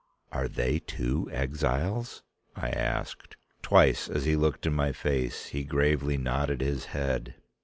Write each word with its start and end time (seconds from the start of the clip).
"Are 0.31 0.47
they 0.47 0.79
too 0.79 1.29
exiles?" 1.31 2.23
I 2.55 2.71
asked. 2.71 3.37
Twice 3.61 4.09
as 4.09 4.25
he 4.25 4.35
looked 4.35 4.65
in 4.65 4.73
my 4.73 4.93
face 4.93 5.49
he 5.49 5.63
gravely 5.63 6.17
nodded 6.17 6.59
his 6.61 6.85
head. 6.85 7.35